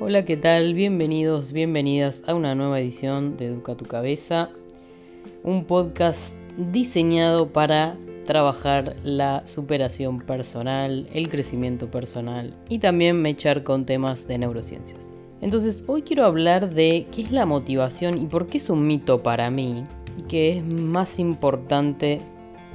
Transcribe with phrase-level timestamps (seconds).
[0.00, 0.74] Hola, ¿qué tal?
[0.74, 4.48] Bienvenidos, bienvenidas a una nueva edición de Educa tu Cabeza,
[5.42, 13.86] un podcast diseñado para trabajar la superación personal, el crecimiento personal y también mechar con
[13.86, 15.10] temas de neurociencias.
[15.40, 19.24] Entonces, hoy quiero hablar de qué es la motivación y por qué es un mito
[19.24, 19.82] para mí
[20.16, 22.20] y que es más importante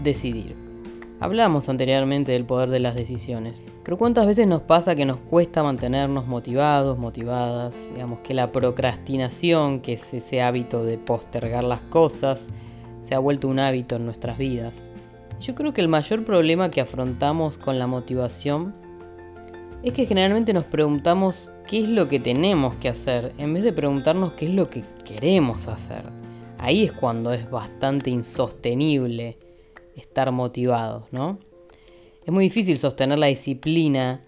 [0.04, 0.73] decidir.
[1.20, 5.64] Hablamos anteriormente del poder de las decisiones, pero ¿cuántas veces nos pasa que nos cuesta
[5.64, 7.74] mantenernos motivados, motivadas?
[7.93, 12.47] Digamos que la procrastinación, que es ese hábito de postergar las cosas,
[13.04, 14.89] se ha vuelto un hábito en nuestras vidas.
[15.39, 18.74] Yo creo que el mayor problema que afrontamos con la motivación
[19.83, 23.74] es que generalmente nos preguntamos qué es lo que tenemos que hacer en vez de
[23.74, 26.04] preguntarnos qué es lo que queremos hacer.
[26.57, 29.38] Ahí es cuando es bastante insostenible
[29.96, 31.39] estar motivados, ¿no?
[32.25, 34.22] Es muy difícil sostener la disciplina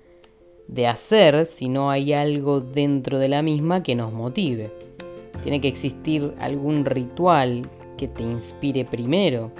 [0.67, 4.71] de hacer si no hay algo dentro de la misma que nos motive.
[5.43, 9.51] Tiene que existir algún ritual que te inspire primero.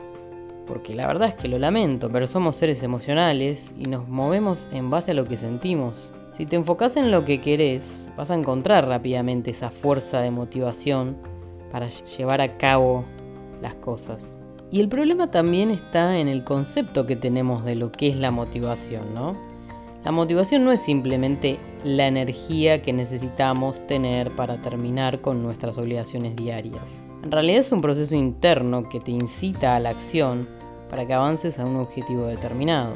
[0.65, 4.89] Porque la verdad es que lo lamento, pero somos seres emocionales y nos movemos en
[4.89, 6.11] base a lo que sentimos.
[6.31, 11.15] Si te enfocas en lo que querés, vas a encontrar rápidamente esa fuerza de motivación
[11.71, 13.05] para llevar a cabo
[13.61, 14.33] las cosas.
[14.75, 18.29] Y el problema también está en el concepto que tenemos de lo que es la
[18.29, 19.37] motivación, ¿no?
[20.03, 26.35] La motivación no es simplemente la energía que necesitamos tener para terminar con nuestras obligaciones
[26.35, 27.05] diarias.
[27.23, 30.45] En realidad es un proceso interno que te incita a la acción
[30.89, 32.95] para que avances a un objetivo determinado.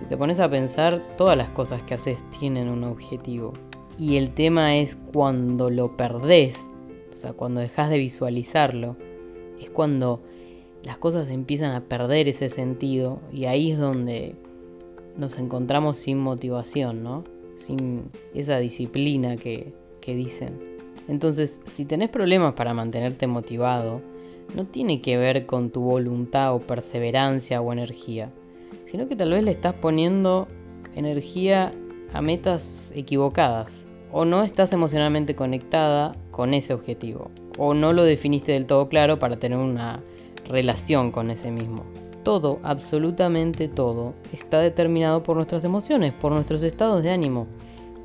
[0.00, 3.54] Si te pones a pensar, todas las cosas que haces tienen un objetivo.
[3.96, 6.70] Y el tema es cuando lo perdés,
[7.10, 8.96] o sea, cuando dejas de visualizarlo,
[9.58, 10.20] es cuando
[10.84, 14.36] las cosas empiezan a perder ese sentido y ahí es donde
[15.16, 17.24] nos encontramos sin motivación, ¿no?
[17.56, 18.04] Sin
[18.34, 20.60] esa disciplina que, que dicen.
[21.08, 24.02] Entonces, si tenés problemas para mantenerte motivado,
[24.54, 28.30] no tiene que ver con tu voluntad o perseverancia o energía,
[28.86, 30.48] sino que tal vez le estás poniendo
[30.94, 31.72] energía
[32.12, 38.52] a metas equivocadas, o no estás emocionalmente conectada con ese objetivo, o no lo definiste
[38.52, 40.02] del todo claro para tener una
[40.44, 41.84] relación con ese mismo.
[42.22, 47.46] Todo, absolutamente todo, está determinado por nuestras emociones, por nuestros estados de ánimo.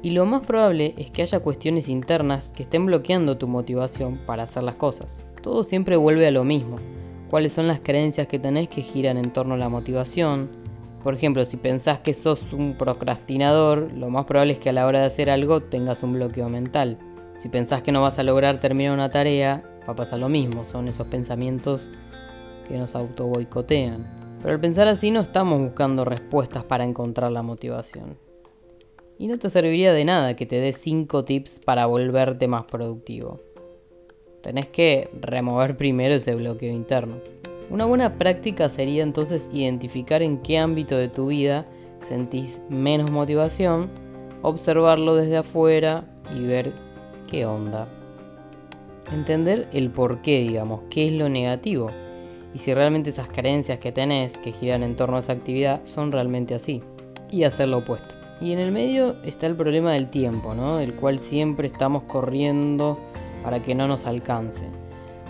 [0.02, 4.44] Y lo más probable es que haya cuestiones internas que estén bloqueando tu motivación para
[4.44, 5.22] hacer las cosas.
[5.42, 6.78] Todo siempre vuelve a lo mismo.
[7.30, 10.50] ¿Cuáles son las creencias que tenés que giran en torno a la motivación?
[11.04, 14.86] Por ejemplo, si pensás que sos un procrastinador, lo más probable es que a la
[14.86, 16.98] hora de hacer algo tengas un bloqueo mental.
[17.38, 20.66] Si pensás que no vas a lograr terminar una tarea, va a pasar lo mismo.
[20.66, 21.88] Son esos pensamientos
[22.70, 24.20] que nos auto boicotean.
[24.42, 28.18] Pero al pensar así no estamos buscando respuestas para encontrar la motivación.
[29.18, 33.42] Y no te serviría de nada que te dé 5 tips para volverte más productivo.
[34.42, 37.18] Tenés que remover primero ese bloqueo interno.
[37.70, 41.66] Una buena práctica sería entonces identificar en qué ámbito de tu vida
[42.00, 43.90] sentís menos motivación,
[44.42, 46.74] observarlo desde afuera y ver
[47.30, 47.90] qué onda.
[49.12, 51.88] Entender el por qué, digamos, qué es lo negativo
[52.54, 56.12] y si realmente esas creencias que tenés que giran en torno a esa actividad son
[56.12, 56.82] realmente así.
[57.32, 58.16] Y hacer lo opuesto.
[58.42, 60.78] Y en el medio está el problema del tiempo, ¿no?
[60.78, 62.98] Del cual siempre estamos corriendo
[63.44, 64.64] para que no nos alcance.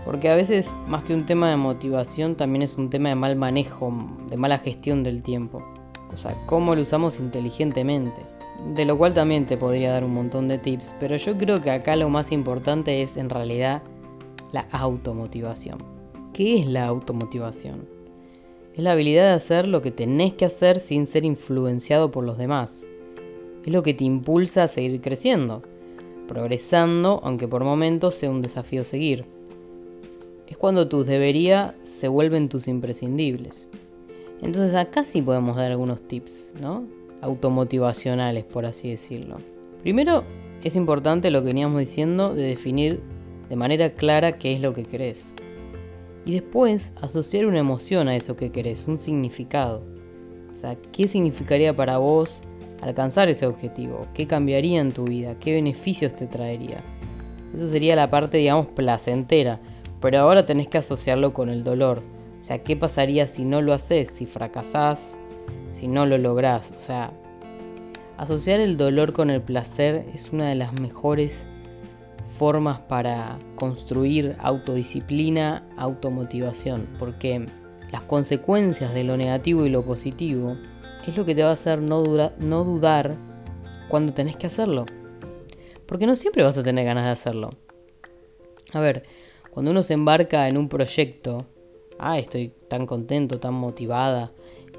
[0.06, 3.36] Porque a veces, más que un tema de motivación, también es un tema de mal
[3.36, 3.94] manejo,
[4.30, 5.62] de mala gestión del tiempo.
[6.14, 8.22] O sea, cómo lo usamos inteligentemente.
[8.74, 11.72] De lo cual también te podría dar un montón de tips, pero yo creo que
[11.72, 13.82] acá lo más importante es en realidad
[14.52, 15.99] la automotivación.
[16.40, 17.86] ¿Qué es la automotivación?
[18.74, 22.38] Es la habilidad de hacer lo que tenés que hacer sin ser influenciado por los
[22.38, 22.88] demás.
[23.66, 25.64] Es lo que te impulsa a seguir creciendo,
[26.30, 29.26] progresando, aunque por momentos sea un desafío seguir.
[30.48, 33.68] Es cuando tus debería se vuelven tus imprescindibles.
[34.42, 36.86] Entonces acá sí podemos dar algunos tips, ¿no?
[37.20, 39.40] Automotivacionales, por así decirlo.
[39.82, 40.24] Primero,
[40.64, 43.02] es importante lo que veníamos diciendo de definir
[43.50, 45.34] de manera clara qué es lo que querés
[46.26, 49.84] y después asociar una emoción a eso que querés, un significado.
[50.52, 52.42] O sea, ¿qué significaría para vos
[52.82, 54.08] alcanzar ese objetivo?
[54.14, 55.36] ¿Qué cambiaría en tu vida?
[55.40, 56.84] ¿Qué beneficios te traería?
[57.54, 59.60] Eso sería la parte, digamos, placentera.
[60.02, 62.04] Pero ahora tenés que asociarlo con el dolor.
[62.40, 64.10] O sea, ¿qué pasaría si no lo haces?
[64.10, 65.20] Si fracasás,
[65.74, 66.72] si no lo lográs.
[66.76, 67.12] O sea,
[68.18, 71.48] asociar el dolor con el placer es una de las mejores
[72.38, 77.46] formas para construir autodisciplina, automotivación, porque
[77.92, 80.56] las consecuencias de lo negativo y lo positivo
[81.06, 83.16] es lo que te va a hacer no, dudar
[83.90, 84.86] cuando tenés que hacerlo.
[85.86, 87.50] Porque no siempre vas a tener ganas de hacerlo.
[88.74, 89.04] A ver,
[89.50, 91.48] cuando uno se embarca en un proyecto,
[91.98, 94.32] ah, estoy tan contento, tan motivada,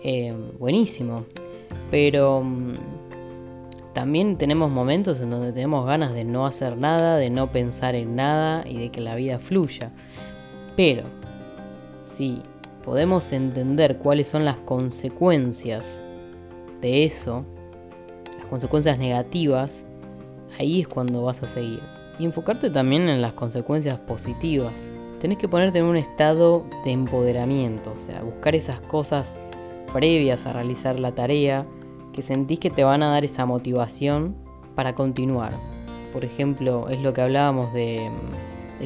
[0.05, 1.27] eh, buenísimo.
[1.91, 2.75] Pero mm,
[4.01, 8.17] también tenemos momentos en donde tenemos ganas de no hacer nada, de no pensar en
[8.17, 9.93] nada y de que la vida fluya.
[10.75, 11.03] Pero
[12.03, 12.41] si
[12.83, 16.01] podemos entender cuáles son las consecuencias
[16.81, 17.45] de eso,
[18.39, 19.85] las consecuencias negativas,
[20.59, 21.83] ahí es cuando vas a seguir.
[22.19, 24.89] Y enfocarte también en las consecuencias positivas.
[25.21, 29.35] Tenés que ponerte en un estado de empoderamiento, o sea, buscar esas cosas
[29.93, 31.67] previas a realizar la tarea
[32.13, 34.35] que sentís que te van a dar esa motivación
[34.75, 35.53] para continuar.
[36.13, 38.11] Por ejemplo, es lo que hablábamos de,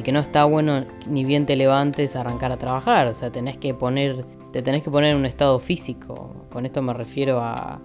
[0.03, 3.57] que no está bueno ni bien te levantes a arrancar a trabajar, o sea, tenés
[3.57, 6.35] que poner, te tenés que poner en un estado físico.
[6.51, 7.79] Con esto me refiero a,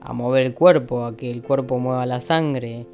[0.00, 2.86] a mover el cuerpo, a que el cuerpo mueva la sangre,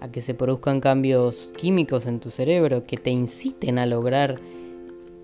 [0.00, 4.38] a que se produzcan cambios químicos en tu cerebro que te inciten a lograr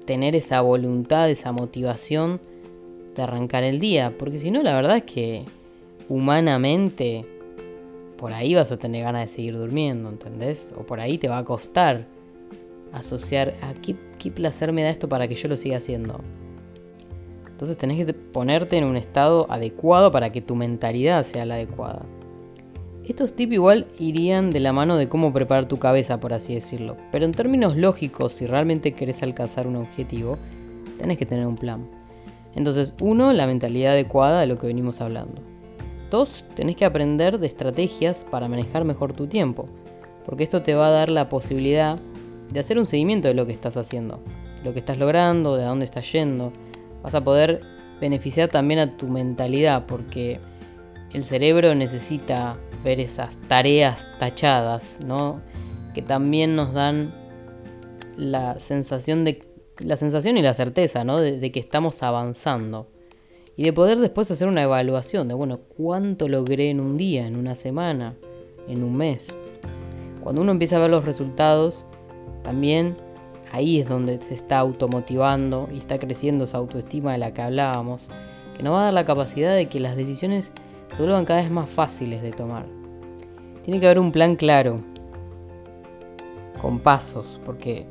[0.06, 2.40] tener esa voluntad, esa motivación
[3.14, 4.12] de arrancar el día.
[4.18, 5.44] Porque si no, la verdad es que
[6.12, 7.24] humanamente
[8.18, 10.74] por ahí vas a tener ganas de seguir durmiendo, ¿entendés?
[10.78, 12.04] O por ahí te va a costar
[12.92, 13.96] asociar a qué,
[14.30, 16.20] placer me da esto para que yo lo siga haciendo.
[17.48, 22.02] Entonces tenés que ponerte en un estado adecuado para que tu mentalidad sea la adecuada.
[23.04, 26.98] Estos tips igual irían de la mano de cómo preparar tu cabeza, por así decirlo.
[27.10, 30.36] Pero en términos lógicos, si realmente querés alcanzar un objetivo,
[30.98, 31.88] tenés que tener un plan.
[32.54, 35.51] Entonces, uno, la mentalidad adecuada de lo que venimos hablando.
[36.12, 39.66] Dos, tenés que aprender de estrategias para manejar mejor tu tiempo.
[40.26, 41.98] Porque esto te va a dar la posibilidad
[42.50, 44.22] de hacer un seguimiento de lo que estás haciendo,
[44.58, 46.52] de lo que estás logrando, de a dónde estás yendo.
[47.02, 47.62] Vas a poder
[47.98, 50.38] beneficiar también a tu mentalidad, porque
[51.14, 55.40] el cerebro necesita ver esas tareas tachadas, ¿no?
[55.94, 57.14] Que también nos dan
[58.18, 59.40] la sensación de
[59.78, 61.18] la sensación y la certeza, ¿no?
[61.18, 62.88] De, que estamos avanzando.
[63.56, 67.36] Y de poder después hacer una evaluación de, bueno, cuánto logré en un día, en
[67.36, 68.14] una semana,
[68.68, 69.34] en un mes.
[70.22, 71.84] Cuando uno empieza a ver los resultados,
[72.42, 72.96] también
[73.52, 78.08] ahí es donde se está automotivando y está creciendo esa autoestima de la que hablábamos,
[78.56, 80.52] que nos va a dar la capacidad de que las decisiones
[80.90, 82.66] se vuelvan cada vez más fáciles de tomar.
[83.64, 84.80] Tiene que haber un plan claro,
[86.60, 87.86] con pasos, porque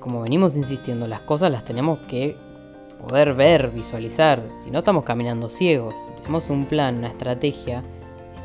[0.00, 2.36] como venimos insistiendo, las cosas las tenemos que
[2.98, 4.42] poder ver, visualizar.
[4.62, 7.82] Si no estamos caminando ciegos, si tenemos un plan, una estrategia,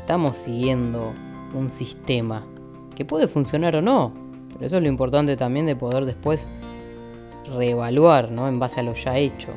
[0.00, 1.12] estamos siguiendo
[1.54, 2.46] un sistema
[2.94, 4.12] que puede funcionar o no.
[4.52, 6.48] Pero eso es lo importante también de poder después
[7.56, 8.48] reevaluar, ¿no?
[8.48, 9.50] En base a lo ya hecho.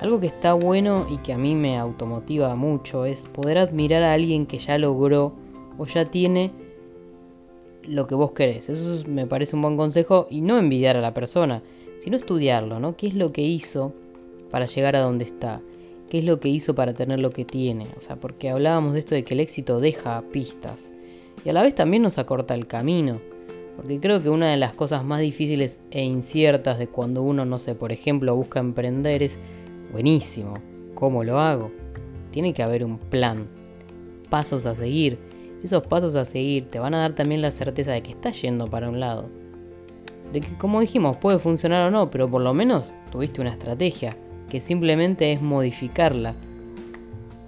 [0.00, 4.12] Algo que está bueno y que a mí me automotiva mucho es poder admirar a
[4.12, 5.32] alguien que ya logró
[5.78, 6.50] o ya tiene
[7.84, 8.68] lo que vos querés.
[8.68, 11.62] Eso me parece un buen consejo y no envidiar a la persona,
[12.02, 12.96] sino estudiarlo, ¿no?
[12.96, 13.92] ¿Qué es lo que hizo
[14.50, 15.60] para llegar a donde está?
[16.10, 17.86] ¿Qué es lo que hizo para tener lo que tiene?
[17.96, 20.92] O sea, porque hablábamos de esto de que el éxito deja pistas
[21.44, 23.20] y a la vez también nos acorta el camino.
[23.76, 27.58] Porque creo que una de las cosas más difíciles e inciertas de cuando uno, no
[27.58, 29.38] sé, por ejemplo, busca emprender es,
[29.92, 30.54] buenísimo,
[30.94, 31.70] ¿cómo lo hago?
[32.32, 33.46] Tiene que haber un plan,
[34.28, 35.18] pasos a seguir
[35.62, 38.66] esos pasos a seguir te van a dar también la certeza de que estás yendo
[38.66, 39.26] para un lado.
[40.32, 44.16] De que, como dijimos, puede funcionar o no, pero por lo menos tuviste una estrategia,
[44.48, 46.34] que simplemente es modificarla.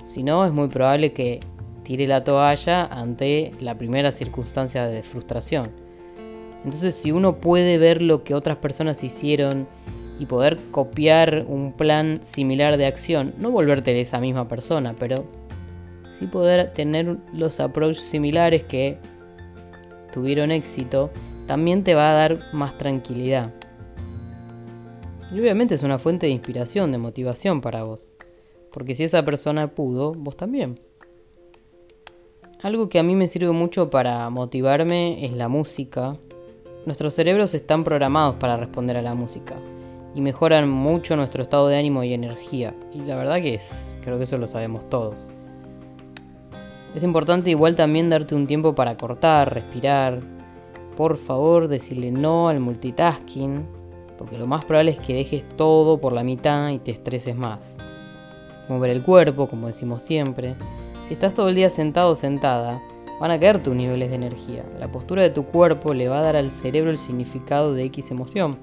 [0.05, 1.41] Si no, es muy probable que
[1.83, 5.71] tire la toalla ante la primera circunstancia de frustración.
[6.65, 9.67] Entonces, si uno puede ver lo que otras personas hicieron
[10.19, 15.27] y poder copiar un plan similar de acción, no volverte esa misma persona, pero
[16.11, 18.99] sí poder tener los approaches similares que
[20.13, 21.11] tuvieron éxito,
[21.47, 23.53] también te va a dar más tranquilidad.
[25.33, 28.13] Y obviamente es una fuente de inspiración, de motivación para vos.
[28.73, 30.81] Porque si esa persona pudo, vos también.
[32.63, 36.17] Algo que a mí me sirve mucho para motivarme es la música.
[36.87, 39.55] Nuestros cerebros están programados para responder a la música
[40.15, 42.75] y mejoran mucho nuestro estado de ánimo y energía.
[42.93, 45.29] Y la verdad que es, creo que eso lo sabemos todos.
[46.95, 50.23] Es importante igual también darte un tiempo para cortar, respirar.
[50.97, 53.67] Por favor, decirle no al multitasking,
[54.17, 57.77] porque lo más probable es que dejes todo por la mitad y te estreses más.
[58.69, 60.55] Mover el cuerpo, como decimos siempre.
[61.09, 62.81] Si estás todo el día sentado o sentada,
[63.21, 64.65] van a caer tus niveles de energía.
[64.79, 68.11] La postura de tu cuerpo le va a dar al cerebro el significado de X
[68.11, 68.59] emoción.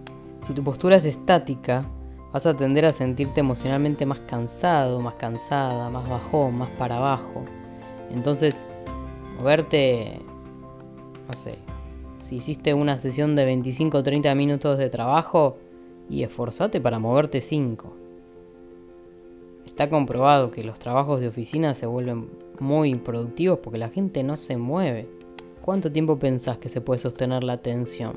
[0.48, 1.86] Si tu postura es estática,
[2.32, 7.44] vas a tender a sentirte emocionalmente más cansado, más cansada, más bajón, más para abajo.
[8.10, 8.66] Entonces,
[9.38, 10.20] moverte
[11.32, 11.58] no sé,
[12.32, 15.58] si hiciste una sesión de 25 o 30 minutos de trabajo
[16.10, 17.94] y esforzate para moverte 5.
[19.66, 24.38] Está comprobado que los trabajos de oficina se vuelven muy productivos porque la gente no
[24.38, 25.10] se mueve.
[25.62, 28.16] ¿Cuánto tiempo pensás que se puede sostener la atención?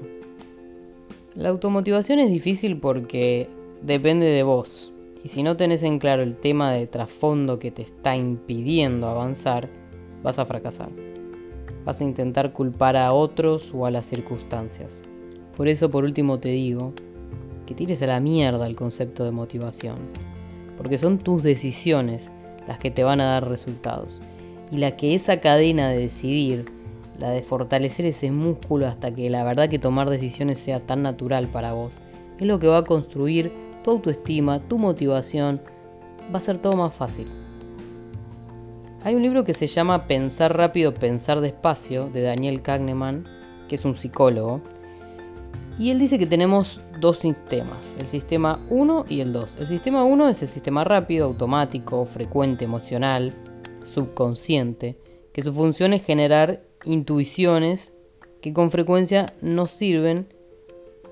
[1.35, 3.49] La automotivación es difícil porque
[3.83, 4.93] depende de vos.
[5.25, 9.69] Y si no tenés en claro el tema de trasfondo que te está impidiendo avanzar,
[10.23, 10.91] vas a fracasar.
[11.85, 15.03] Vas a intentar culpar a otros o a las circunstancias.
[15.57, 16.93] Por eso por último te digo
[17.67, 19.97] que tires a la mierda el concepto de motivación.
[20.77, 22.31] Porque son tus decisiones
[22.67, 24.21] las que te van a dar resultados.
[24.71, 26.65] Y la que esa cadena de decidir,
[27.19, 31.49] la de fortalecer ese músculo hasta que la verdad que tomar decisiones sea tan natural
[31.49, 31.99] para vos,
[32.39, 33.53] es lo que va a construir
[33.85, 35.61] tu autoestima, tu motivación,
[36.35, 37.44] va a ser todo más fácil.
[39.05, 43.29] Hay un libro que se llama Pensar rápido, pensar despacio, de Daniel Kahneman,
[43.69, 44.63] que es un psicólogo,
[45.79, 49.57] y él dice que tenemos dos sistemas, el sistema 1 y el 2.
[49.61, 53.35] El sistema 1 es el sistema rápido, automático, frecuente, emocional,
[53.83, 54.97] subconsciente,
[55.35, 57.93] que su función es generar intuiciones
[58.41, 60.29] que con frecuencia nos sirven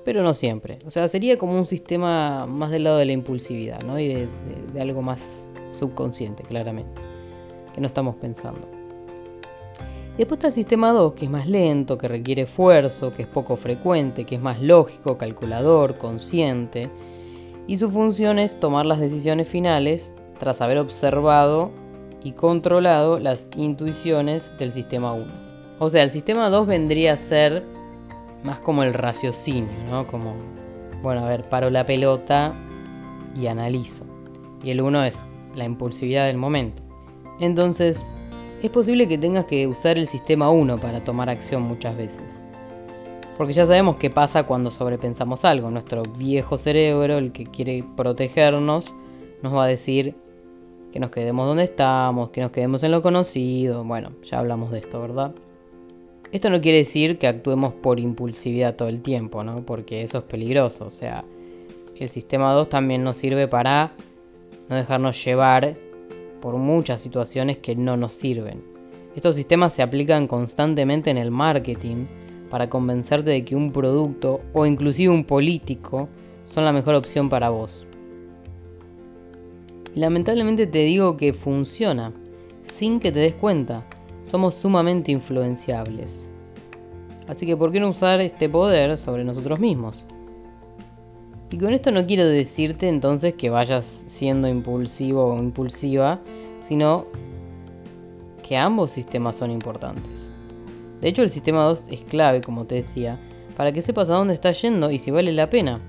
[0.04, 0.78] pero no siempre.
[0.86, 3.98] O sea, sería como un sistema más del lado de la impulsividad, ¿no?
[3.98, 7.00] Y de, algo más subconsciente, claramente,
[7.72, 8.68] que no estamos pensando.
[10.14, 13.28] Y después está el sistema 2, que es más lento, que requiere esfuerzo, que es
[13.28, 16.90] poco frecuente, que es más lógico, calculador, consciente.
[17.66, 21.70] Y su función es tomar las decisiones finales tras haber observado
[22.22, 25.24] y controlado las intuiciones del sistema 1.
[25.78, 27.64] O sea, el sistema 2 vendría a ser
[28.44, 30.06] más como el raciocinio, ¿no?
[30.06, 30.34] Como,
[31.02, 32.52] bueno, a ver, paro la pelota
[33.40, 34.04] y analizo.
[34.62, 35.22] Y el uno es
[35.54, 36.81] la impulsividad del momento.
[37.42, 38.00] Entonces,
[38.62, 42.40] es posible que tengas que usar el sistema 1 para tomar acción muchas veces.
[43.36, 45.68] Porque ya sabemos qué pasa cuando sobrepensamos algo.
[45.68, 48.94] Nuestro viejo cerebro, el que quiere protegernos,
[49.42, 50.14] nos va a decir
[50.92, 53.82] que nos quedemos donde estamos, que nos quedemos en lo conocido.
[53.82, 55.32] Bueno, ya hablamos de esto, ¿verdad?
[56.30, 59.66] Esto no quiere decir que actuemos por impulsividad todo el tiempo, ¿no?
[59.66, 60.86] Porque eso es peligroso.
[60.86, 61.24] O sea,
[61.98, 63.90] el sistema 2 también nos sirve para
[64.68, 65.74] no dejarnos llevar
[66.42, 68.62] por muchas situaciones que no nos sirven.
[69.14, 72.06] Estos sistemas se aplican constantemente en el marketing
[72.50, 76.08] para convencerte de que un producto o inclusive un político
[76.44, 77.86] son la mejor opción para vos.
[79.94, 82.12] Lamentablemente te digo que funciona,
[82.62, 83.86] sin que te des cuenta
[84.24, 86.28] somos sumamente influenciables.
[87.28, 90.06] Así que ¿por qué no usar este poder sobre nosotros mismos?
[91.52, 96.20] Y con esto no quiero decirte entonces que vayas siendo impulsivo o impulsiva,
[96.62, 97.06] sino
[98.42, 100.32] que ambos sistemas son importantes.
[101.00, 103.20] De hecho, el sistema 2 es clave, como te decía,
[103.56, 105.80] para que sepas a dónde estás yendo y si vale la pena.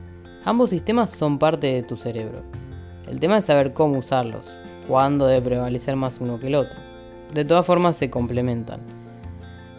[0.45, 2.43] Ambos sistemas son parte de tu cerebro.
[3.07, 4.53] El tema es saber cómo usarlos,
[4.87, 6.93] cuándo debe prevalecer más uno que el otro
[7.33, 8.81] de todas formas se complementan.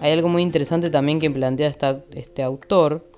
[0.00, 1.73] Hay algo muy interesante también que plantea
[2.11, 3.09] este autor,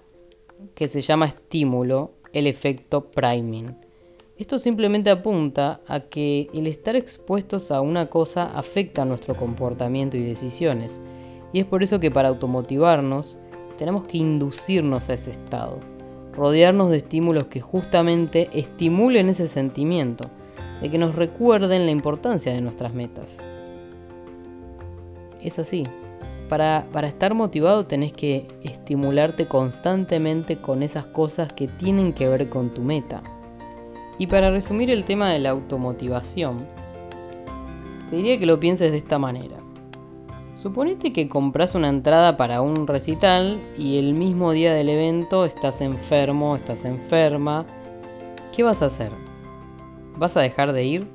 [0.75, 3.76] que se llama estímulo, el efecto priming.
[4.36, 10.22] Esto simplemente apunta a que el estar expuestos a una cosa afecta nuestro comportamiento y
[10.22, 11.00] decisiones.
[11.52, 13.36] Y es por eso que para automotivarnos
[13.78, 15.80] tenemos que inducirnos a ese estado,
[16.34, 20.30] rodearnos de estímulos que justamente estimulen ese sentimiento,
[20.82, 23.38] de que nos recuerden la importancia de nuestras metas
[25.46, 25.84] es así.
[26.48, 32.70] Para, estar motivado tenés que estimularte constantemente con esas cosas que tienen que ver con
[32.70, 33.22] tu meta.
[34.18, 36.66] Y para resumir el tema de la automotivación,
[38.10, 39.56] te diría que lo pienses de esta manera.
[40.54, 45.80] Suponete que compras una entrada para un recital y el mismo día del evento estás
[45.80, 47.66] enfermo, estás enferma.
[48.54, 49.10] ¿Qué vas a hacer?
[50.16, 51.06] ¿Vas a dejar de ir?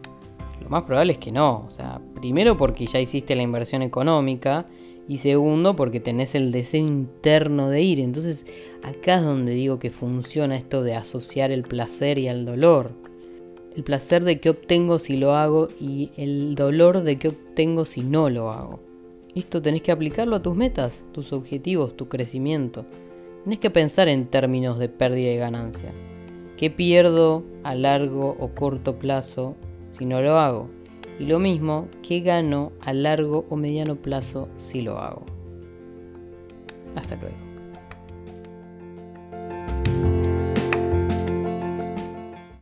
[0.61, 1.65] Lo más probable es que no.
[1.67, 4.65] O sea, primero porque ya hiciste la inversión económica
[5.12, 8.00] y segundo porque tenés el deseo interno de ir.
[8.00, 8.46] Entonces
[8.82, 12.91] acá es donde digo que funciona esto de asociar el placer y el dolor.
[13.75, 18.03] El placer de que obtengo si lo hago y el dolor de que obtengo si
[18.03, 18.80] no lo hago.
[19.36, 22.86] Esto tenés que aplicarlo a tus metas, tus objetivos, tu crecimiento.
[23.44, 25.91] Tenés que pensar en términos de pérdida y ganancia.
[26.56, 29.58] ¿Qué pierdo a largo o corto plazo
[29.98, 30.70] si no lo hago.
[31.21, 35.23] Y lo mismo, ¿qué gano a largo o mediano plazo si lo hago?
[36.95, 37.50] Hasta luego.